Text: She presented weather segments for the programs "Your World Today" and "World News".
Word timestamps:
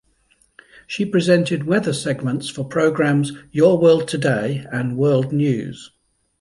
She 0.87 1.05
presented 1.05 1.65
weather 1.65 1.93
segments 1.93 2.49
for 2.49 2.63
the 2.63 2.69
programs 2.69 3.33
"Your 3.51 3.77
World 3.77 4.07
Today" 4.07 4.65
and 4.71 4.97
"World 4.97 5.31
News". 5.31 5.91